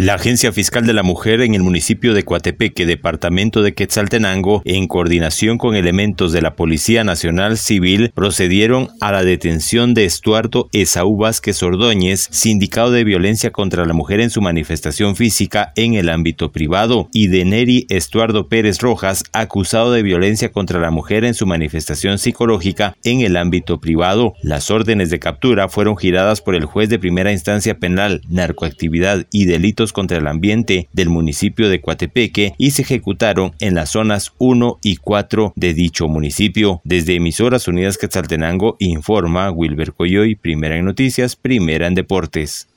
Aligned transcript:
La 0.00 0.14
Agencia 0.14 0.52
Fiscal 0.52 0.86
de 0.86 0.92
la 0.92 1.02
Mujer 1.02 1.40
en 1.40 1.56
el 1.56 1.64
municipio 1.64 2.14
de 2.14 2.22
Coatepeque, 2.22 2.86
departamento 2.86 3.62
de 3.62 3.74
Quetzaltenango, 3.74 4.62
en 4.64 4.86
coordinación 4.86 5.58
con 5.58 5.74
elementos 5.74 6.30
de 6.30 6.40
la 6.40 6.54
Policía 6.54 7.02
Nacional 7.02 7.58
Civil, 7.58 8.12
procedieron 8.14 8.90
a 9.00 9.10
la 9.10 9.24
detención 9.24 9.94
de 9.94 10.04
Estuardo 10.04 10.68
Esaú 10.72 11.16
Vázquez 11.16 11.60
Ordóñez, 11.64 12.28
sindicado 12.30 12.92
de 12.92 13.02
violencia 13.02 13.50
contra 13.50 13.86
la 13.86 13.92
mujer 13.92 14.20
en 14.20 14.30
su 14.30 14.40
manifestación 14.40 15.16
física 15.16 15.72
en 15.74 15.94
el 15.94 16.10
ámbito 16.10 16.52
privado, 16.52 17.08
y 17.12 17.26
de 17.26 17.44
Neri 17.44 17.84
Estuardo 17.88 18.46
Pérez 18.48 18.78
Rojas, 18.78 19.24
acusado 19.32 19.90
de 19.90 20.04
violencia 20.04 20.52
contra 20.52 20.78
la 20.78 20.92
mujer 20.92 21.24
en 21.24 21.34
su 21.34 21.44
manifestación 21.44 22.20
psicológica 22.20 22.96
en 23.02 23.22
el 23.22 23.36
ámbito 23.36 23.80
privado. 23.80 24.34
Las 24.44 24.70
órdenes 24.70 25.10
de 25.10 25.18
captura 25.18 25.68
fueron 25.68 25.96
giradas 25.96 26.40
por 26.40 26.54
el 26.54 26.66
juez 26.66 26.88
de 26.88 27.00
primera 27.00 27.32
instancia 27.32 27.80
penal, 27.80 28.22
narcoactividad 28.28 29.26
y 29.32 29.46
delitos 29.46 29.87
contra 29.92 30.18
el 30.18 30.26
ambiente 30.26 30.88
del 30.92 31.08
municipio 31.08 31.68
de 31.68 31.80
Coatepeque 31.80 32.54
y 32.58 32.70
se 32.72 32.82
ejecutaron 32.82 33.52
en 33.60 33.74
las 33.74 33.90
zonas 33.90 34.32
1 34.38 34.78
y 34.82 34.96
4 34.96 35.52
de 35.56 35.74
dicho 35.74 36.08
municipio. 36.08 36.80
Desde 36.84 37.14
Emisoras 37.14 37.68
Unidas 37.68 37.98
Quetzaltenango 37.98 38.76
informa 38.78 39.50
Wilber 39.50 39.92
Coyoy, 39.92 40.34
primera 40.34 40.76
en 40.76 40.84
noticias, 40.84 41.36
primera 41.36 41.86
en 41.86 41.94
deportes. 41.94 42.68